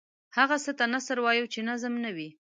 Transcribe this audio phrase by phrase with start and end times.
[0.37, 2.29] هغه څه ته نثر وايو چې نظم نه وي.